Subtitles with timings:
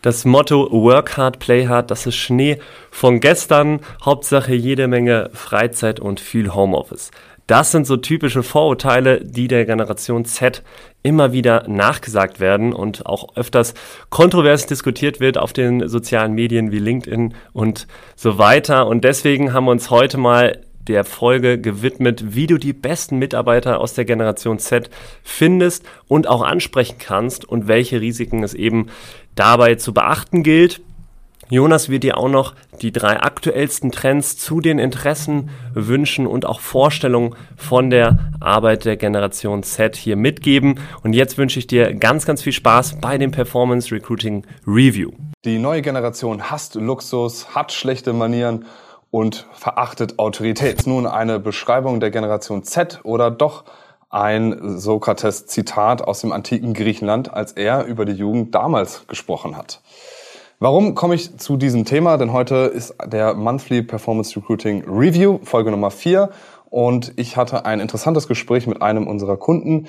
[0.00, 2.58] Das Motto Work hard, play hard, das ist Schnee
[2.90, 3.80] von gestern.
[4.04, 7.10] Hauptsache jede Menge Freizeit und viel Homeoffice.
[7.48, 10.62] Das sind so typische Vorurteile, die der Generation Z
[11.02, 13.74] immer wieder nachgesagt werden und auch öfters
[14.10, 18.86] kontrovers diskutiert wird auf den sozialen Medien wie LinkedIn und so weiter.
[18.86, 23.80] Und deswegen haben wir uns heute mal der Folge gewidmet, wie du die besten Mitarbeiter
[23.80, 24.90] aus der Generation Z
[25.22, 28.88] findest und auch ansprechen kannst und welche Risiken es eben
[29.34, 30.80] dabei zu beachten gilt.
[31.50, 36.60] Jonas wird dir auch noch die drei aktuellsten Trends zu den Interessen, Wünschen und auch
[36.60, 40.78] Vorstellungen von der Arbeit der Generation Z hier mitgeben.
[41.02, 45.10] Und jetzt wünsche ich dir ganz, ganz viel Spaß bei dem Performance Recruiting Review.
[45.46, 48.66] Die neue Generation hasst Luxus, hat schlechte Manieren
[49.10, 50.86] und verachtet Autorität.
[50.86, 53.64] Nun eine Beschreibung der Generation Z oder doch
[54.10, 59.80] ein Sokrates-Zitat aus dem antiken Griechenland, als er über die Jugend damals gesprochen hat.
[60.60, 62.16] Warum komme ich zu diesem Thema?
[62.16, 66.30] Denn heute ist der Monthly Performance Recruiting Review, Folge Nummer 4.
[66.70, 69.86] Und ich hatte ein interessantes Gespräch mit einem unserer Kunden,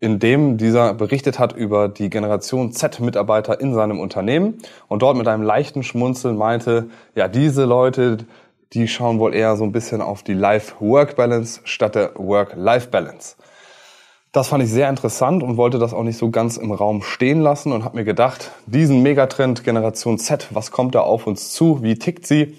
[0.00, 4.58] in dem dieser berichtet hat über die Generation Z-Mitarbeiter in seinem Unternehmen
[4.88, 8.18] und dort mit einem leichten Schmunzeln meinte, ja, diese Leute,
[8.74, 13.36] die schauen wohl eher so ein bisschen auf die Life-Work-Balance statt der Work-Life-Balance.
[14.32, 17.40] Das fand ich sehr interessant und wollte das auch nicht so ganz im Raum stehen
[17.40, 21.82] lassen und habe mir gedacht, diesen Megatrend Generation Z, was kommt da auf uns zu,
[21.82, 22.58] wie tickt sie,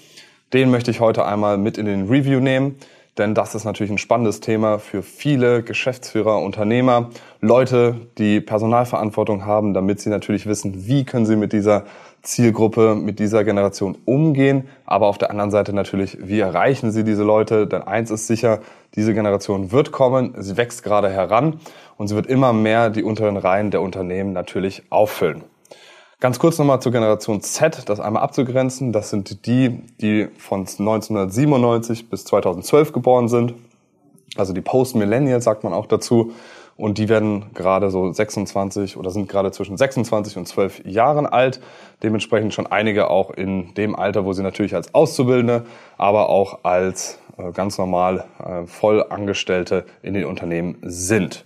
[0.52, 2.76] den möchte ich heute einmal mit in den Review nehmen,
[3.20, 9.76] denn das ist natürlich ein spannendes Thema für viele Geschäftsführer, Unternehmer, Leute, die Personalverantwortung haben,
[9.76, 11.86] damit sie natürlich wissen, wie können sie mit dieser
[12.22, 14.68] Zielgruppe, mit dieser Generation umgehen.
[14.86, 17.68] Aber auf der anderen Seite natürlich, wie erreichen Sie diese Leute?
[17.68, 18.60] Denn eins ist sicher,
[18.96, 21.60] diese Generation wird kommen, sie wächst gerade heran
[21.98, 25.44] und sie wird immer mehr die unteren Reihen der Unternehmen natürlich auffüllen.
[26.20, 28.92] Ganz kurz nochmal zur Generation Z, das einmal abzugrenzen.
[28.92, 29.70] Das sind die,
[30.02, 33.54] die von 1997 bis 2012 geboren sind.
[34.36, 36.34] Also die Post-Millennial sagt man auch dazu.
[36.80, 41.60] Und die werden gerade so 26 oder sind gerade zwischen 26 und 12 Jahren alt.
[42.04, 45.66] Dementsprechend schon einige auch in dem Alter, wo sie natürlich als Auszubildende,
[45.98, 51.44] aber auch als äh, ganz normal äh, Vollangestellte in den Unternehmen sind.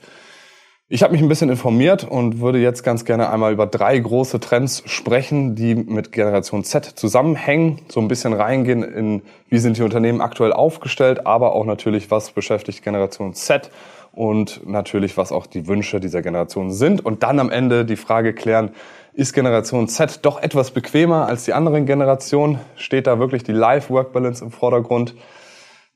[0.88, 4.40] Ich habe mich ein bisschen informiert und würde jetzt ganz gerne einmal über drei große
[4.40, 9.82] Trends sprechen, die mit Generation Z zusammenhängen, so ein bisschen reingehen in, wie sind die
[9.82, 13.72] Unternehmen aktuell aufgestellt, aber auch natürlich, was beschäftigt Generation Z
[14.14, 17.04] und natürlich, was auch die Wünsche dieser Generation sind.
[17.04, 18.72] Und dann am Ende die Frage klären,
[19.14, 22.60] ist Generation Z doch etwas bequemer als die anderen Generationen?
[22.76, 25.16] Steht da wirklich die Life-Work-Balance im Vordergrund?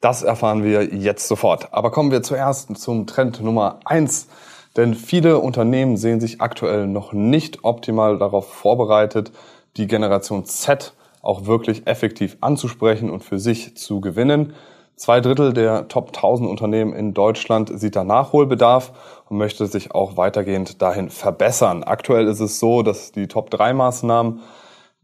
[0.02, 1.74] Das erfahren wir jetzt sofort.
[1.74, 4.28] Aber kommen wir zuerst zum Trend Nummer eins.
[4.76, 9.32] Denn viele Unternehmen sehen sich aktuell noch nicht optimal darauf vorbereitet,
[9.76, 14.54] die Generation Z auch wirklich effektiv anzusprechen und für sich zu gewinnen.
[14.98, 18.94] Zwei Drittel der Top 1000 Unternehmen in Deutschland sieht da Nachholbedarf
[19.30, 21.84] und möchte sich auch weitergehend dahin verbessern.
[21.84, 24.40] Aktuell ist es so, dass die Top 3 Maßnahmen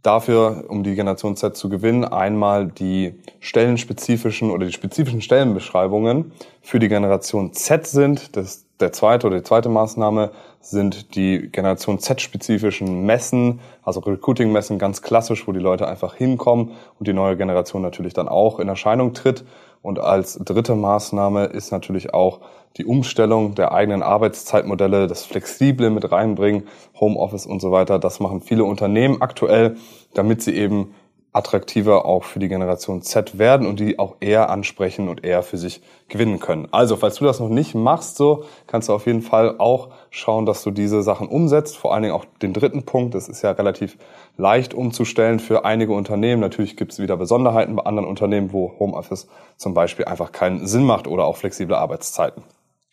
[0.01, 6.31] dafür, um die Generation Z zu gewinnen, einmal die stellenspezifischen oder die spezifischen Stellenbeschreibungen
[6.63, 8.35] für die Generation Z sind.
[8.35, 15.01] Das, der zweite oder die zweite Maßnahme sind die Generation Z-spezifischen Messen, also Recruiting-Messen ganz
[15.01, 19.13] klassisch, wo die Leute einfach hinkommen und die neue Generation natürlich dann auch in Erscheinung
[19.13, 19.45] tritt.
[19.81, 22.39] Und als dritte Maßnahme ist natürlich auch
[22.77, 26.67] die Umstellung der eigenen Arbeitszeitmodelle, das Flexible mit reinbringen,
[26.99, 27.99] Homeoffice und so weiter.
[27.99, 29.77] Das machen viele Unternehmen aktuell,
[30.13, 30.93] damit sie eben
[31.33, 35.57] attraktiver auch für die Generation Z werden und die auch eher ansprechen und eher für
[35.57, 36.67] sich gewinnen können.
[36.71, 40.45] Also, falls du das noch nicht machst, so kannst du auf jeden Fall auch schauen,
[40.45, 41.75] dass du diese Sachen umsetzt.
[41.75, 43.15] Vor allen Dingen auch den dritten Punkt.
[43.15, 43.97] Das ist ja relativ
[44.37, 46.39] leicht umzustellen für einige Unternehmen.
[46.39, 49.27] Natürlich gibt es wieder Besonderheiten bei anderen Unternehmen, wo Homeoffice
[49.57, 52.43] zum Beispiel einfach keinen Sinn macht oder auch flexible Arbeitszeiten.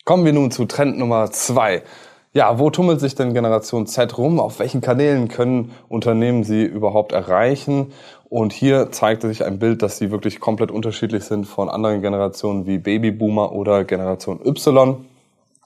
[0.03, 1.83] Kommen wir nun zu Trend Nummer zwei.
[2.33, 4.39] Ja, wo tummelt sich denn Generation Z rum?
[4.39, 7.91] Auf welchen Kanälen können Unternehmen sie überhaupt erreichen?
[8.29, 12.65] Und hier zeigte sich ein Bild, dass sie wirklich komplett unterschiedlich sind von anderen Generationen
[12.65, 15.05] wie Babyboomer oder Generation Y.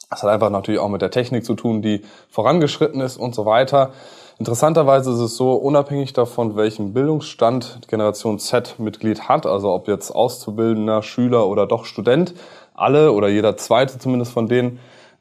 [0.09, 2.01] Das hat einfach natürlich auch mit der Technik zu tun, die
[2.31, 3.91] vorangeschritten ist und so weiter.
[4.39, 10.09] Interessanterweise ist es so, unabhängig davon, welchen Bildungsstand Generation Z Mitglied hat, also ob jetzt
[10.09, 12.33] Auszubildender, Schüler oder doch Student,
[12.73, 14.79] alle oder jeder zweite zumindest von denen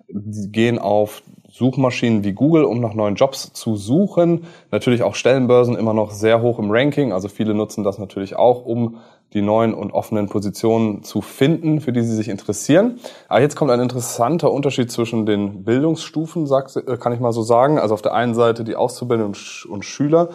[0.08, 1.23] gehen auf
[1.56, 4.45] Suchmaschinen wie Google, um nach neuen Jobs zu suchen.
[4.73, 7.12] Natürlich auch Stellenbörsen immer noch sehr hoch im Ranking.
[7.12, 8.97] Also viele nutzen das natürlich auch, um
[9.35, 12.99] die neuen und offenen Positionen zu finden, für die sie sich interessieren.
[13.29, 17.79] Aber jetzt kommt ein interessanter Unterschied zwischen den Bildungsstufen, äh, kann ich mal so sagen.
[17.79, 19.37] Also auf der einen Seite die Auszubildenden
[19.69, 20.31] und Schüler.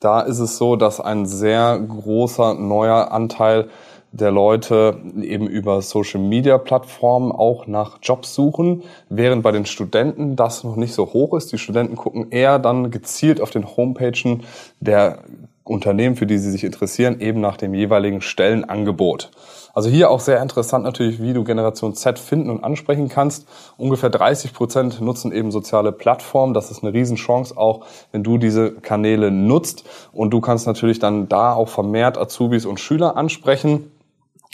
[0.00, 3.70] Da ist es so, dass ein sehr großer neuer Anteil
[4.12, 10.36] der Leute eben über Social Media Plattformen auch nach Jobs suchen, während bei den Studenten
[10.36, 11.52] das noch nicht so hoch ist.
[11.52, 14.44] Die Studenten gucken eher dann gezielt auf den Homepagen
[14.80, 15.18] der
[15.64, 19.30] Unternehmen, für die sie sich interessieren, eben nach dem jeweiligen Stellenangebot.
[19.74, 23.46] Also hier auch sehr interessant natürlich, wie du Generation Z finden und ansprechen kannst.
[23.76, 26.54] Ungefähr 30 Prozent nutzen eben soziale Plattformen.
[26.54, 29.84] Das ist eine Riesenchance auch, wenn du diese Kanäle nutzt.
[30.12, 33.92] Und du kannst natürlich dann da auch vermehrt Azubis und Schüler ansprechen.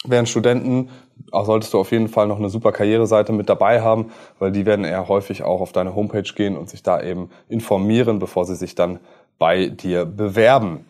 [0.07, 0.91] Während Studenten
[1.33, 4.67] auch solltest du auf jeden Fall noch eine super Karriereseite mit dabei haben, weil die
[4.67, 8.57] werden eher häufig auch auf deine Homepage gehen und sich da eben informieren, bevor sie
[8.57, 9.01] sich dann
[9.39, 10.87] bei dir bewerben.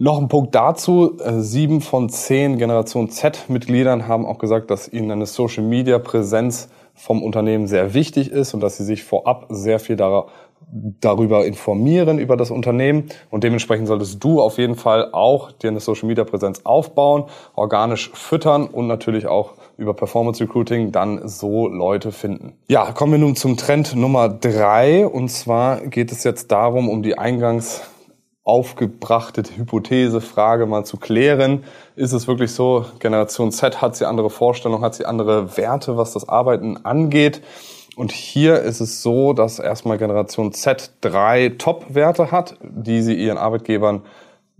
[0.00, 1.18] Noch ein Punkt dazu.
[1.18, 7.66] Äh, sieben von zehn Generation Z-Mitgliedern haben auch gesagt, dass ihnen eine Social-Media-Präsenz vom Unternehmen
[7.66, 9.96] sehr wichtig ist und dass sie sich vorab sehr viel
[10.70, 13.08] darüber informieren, über das Unternehmen.
[13.30, 17.24] Und dementsprechend solltest du auf jeden Fall auch dir eine Social Media Präsenz aufbauen,
[17.54, 22.54] organisch füttern und natürlich auch über Performance Recruiting dann so Leute finden.
[22.68, 25.06] Ja, kommen wir nun zum Trend Nummer drei.
[25.06, 27.82] Und zwar geht es jetzt darum, um die eingangs
[28.44, 31.64] aufgebrachte Hypothese, Frage mal zu klären.
[31.96, 36.14] Ist es wirklich so, Generation Z hat sie andere Vorstellungen, hat sie andere Werte, was
[36.14, 37.42] das Arbeiten angeht?
[37.98, 43.38] Und hier ist es so, dass erstmal Generation Z drei Top-Werte hat, die sie ihren
[43.38, 44.02] Arbeitgebern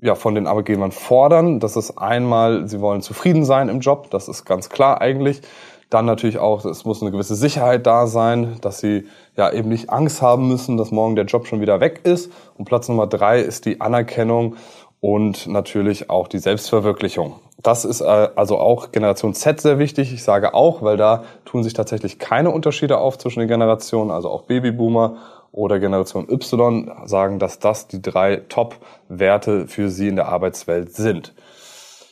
[0.00, 1.60] ja, von den Arbeitgebern fordern.
[1.60, 5.40] Das ist einmal, sie wollen zufrieden sein im Job, das ist ganz klar eigentlich.
[5.88, 9.06] Dann natürlich auch, es muss eine gewisse Sicherheit da sein, dass sie
[9.36, 12.32] ja eben nicht Angst haben müssen, dass morgen der Job schon wieder weg ist.
[12.56, 14.56] Und Platz Nummer drei ist die Anerkennung
[15.00, 17.40] und natürlich auch die Selbstverwirklichung.
[17.62, 20.12] Das ist äh, also auch Generation Z sehr wichtig.
[20.12, 24.28] Ich sage auch, weil da tun sich tatsächlich keine Unterschiede auf zwischen den Generationen, also
[24.30, 25.16] auch Babyboomer
[25.52, 31.32] oder Generation Y sagen, dass das die drei Top-Werte für sie in der Arbeitswelt sind.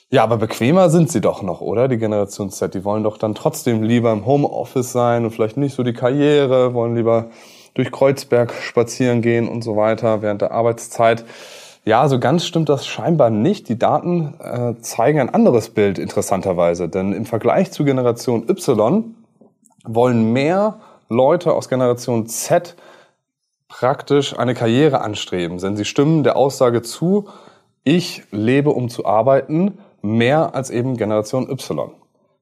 [0.09, 1.89] Ja, aber bequemer sind sie doch noch, oder?
[1.89, 5.75] Die Generation Z, die wollen doch dann trotzdem lieber im Homeoffice sein und vielleicht nicht
[5.75, 7.27] so die Karriere, wollen lieber
[7.75, 11.25] durch Kreuzberg spazieren gehen und so weiter während der Arbeitszeit.
[11.89, 13.69] Ja, so ganz stimmt das scheinbar nicht.
[13.69, 19.15] Die Daten äh, zeigen ein anderes Bild interessanterweise, denn im Vergleich zu Generation Y
[19.85, 22.75] wollen mehr Leute aus Generation Z
[23.69, 27.29] praktisch eine Karriere anstreben, denn sie stimmen der Aussage zu,
[27.85, 31.93] ich lebe, um zu arbeiten, mehr als eben Generation Y.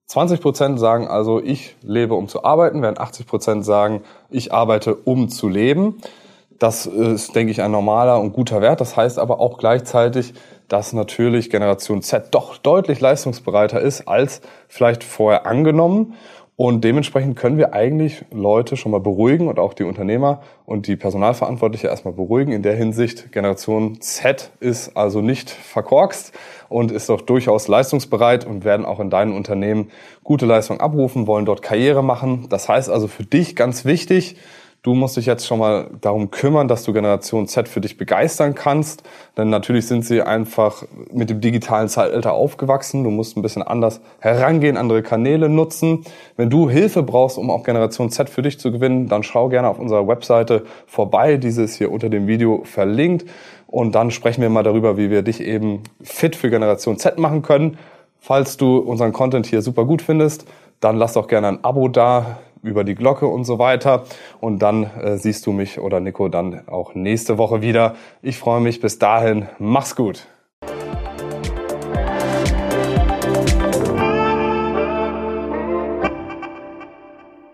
[0.06, 4.94] 20 Prozent sagen also, ich lebe, um zu arbeiten, während 80 Prozent sagen, ich arbeite,
[4.94, 6.00] um zu leben.
[6.58, 8.80] Das ist, denke ich, ein normaler und guter Wert.
[8.80, 10.34] Das heißt aber auch gleichzeitig,
[10.68, 16.14] dass natürlich Generation Z doch deutlich leistungsbereiter ist als vielleicht vorher angenommen.
[16.56, 20.94] Und dementsprechend können wir eigentlich Leute schon mal beruhigen und auch die Unternehmer und die
[20.94, 22.52] Personalverantwortliche erstmal beruhigen.
[22.52, 26.32] In der Hinsicht, Generation Z ist also nicht verkorkst
[26.68, 29.90] und ist doch durchaus leistungsbereit und werden auch in deinen Unternehmen
[30.22, 32.46] gute Leistung abrufen, wollen dort Karriere machen.
[32.50, 34.36] Das heißt also für dich ganz wichtig,
[34.84, 38.54] Du musst dich jetzt schon mal darum kümmern, dass du Generation Z für dich begeistern
[38.54, 39.02] kannst.
[39.34, 43.02] Denn natürlich sind sie einfach mit dem digitalen Zeitalter aufgewachsen.
[43.02, 46.04] Du musst ein bisschen anders herangehen, andere Kanäle nutzen.
[46.36, 49.68] Wenn du Hilfe brauchst, um auch Generation Z für dich zu gewinnen, dann schau gerne
[49.68, 51.38] auf unserer Webseite vorbei.
[51.38, 53.24] Diese ist hier unter dem Video verlinkt.
[53.66, 57.40] Und dann sprechen wir mal darüber, wie wir dich eben fit für Generation Z machen
[57.40, 57.78] können.
[58.20, 60.44] Falls du unseren Content hier super gut findest,
[60.80, 64.04] dann lass doch gerne ein Abo da über die Glocke und so weiter.
[64.40, 67.94] Und dann äh, siehst du mich oder Nico dann auch nächste Woche wieder.
[68.22, 68.80] Ich freue mich.
[68.80, 69.46] Bis dahin.
[69.58, 70.26] Mach's gut.